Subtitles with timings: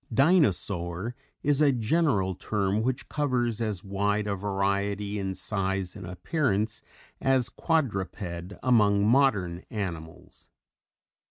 [0.11, 1.13] "Dinosaur"
[1.43, 6.81] is a general term which covers as wide a variety in size and appearance
[7.21, 10.49] as "Quadruped" among modern animals.